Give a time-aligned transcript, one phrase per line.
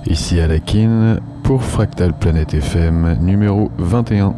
[0.05, 4.35] Ici Alakin pour Fractal Planet FM numéro 21.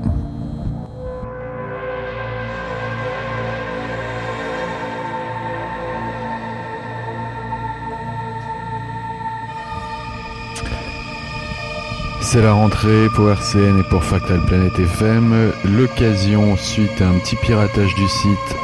[12.30, 15.50] C'est la rentrée pour RCN et pour Fractal Planet FM.
[15.64, 18.56] L'occasion, suite à un petit piratage du site,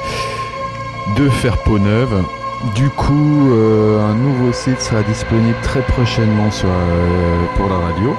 [1.17, 2.23] de faire peau neuve.
[2.75, 8.15] Du coup, euh, un nouveau site sera disponible très prochainement euh, pour la radio.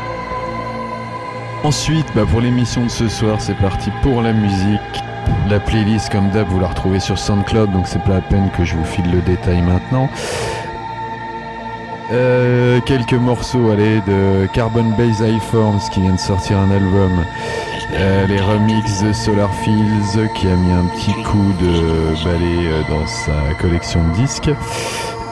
[1.64, 4.80] Ensuite, bah, pour l'émission de ce soir, c'est parti pour la musique.
[5.48, 8.66] La playlist, comme d'hab, vous la retrouvez sur SoundCloud, donc c'est pas la peine que
[8.66, 10.09] je vous file le détail maintenant.
[12.11, 17.25] Euh, quelques morceaux allez, de Carbon Base Iforms qui vient de sortir un album.
[17.94, 22.81] Euh, les remixes de Solar Fields qui a mis un petit coup de balai euh,
[22.89, 24.52] dans sa collection de disques.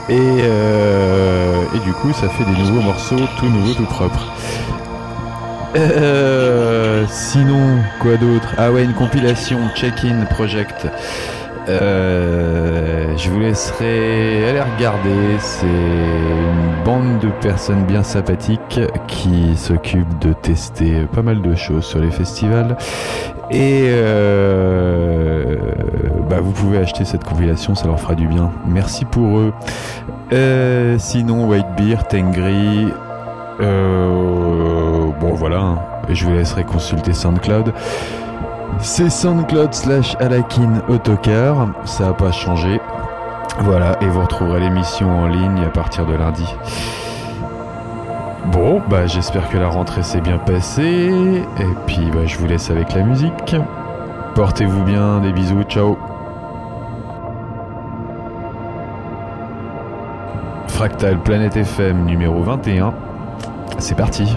[0.08, 4.26] Et, et du coup, ça fait des nouveaux morceaux, tout nouveaux, tout propres.
[7.08, 8.54] sinon, quoi d'autre?
[8.58, 10.86] Ah ouais, une compilation Check-in Project.
[11.68, 15.38] Euh, je vous laisserai aller regarder.
[15.38, 21.84] C'est une bande de personnes bien sympathiques qui s'occupent de tester pas mal de choses
[21.84, 22.76] sur les festivals.
[23.50, 25.56] Et euh,
[26.28, 28.50] bah, vous pouvez acheter cette compilation, ça leur fera du bien.
[28.66, 29.52] Merci pour eux.
[30.32, 32.88] Euh, sinon, White Beer, Tengri.
[33.58, 35.78] bon voilà, hein.
[36.10, 37.72] je vous laisserai consulter SoundCloud.
[38.80, 42.80] C'est SoundCloud slash Alakin Autocar, ça n'a pas changé.
[43.60, 46.46] Voilà, et vous retrouverez l'émission en ligne à partir de lundi.
[48.46, 51.42] Bon, bah j'espère que la rentrée s'est bien passée.
[51.58, 53.56] Et puis bah, je vous laisse avec la musique.
[54.34, 55.96] Portez-vous bien, des bisous, ciao.
[60.68, 62.92] Fractal Planète FM numéro 21.
[63.78, 64.36] C'est parti.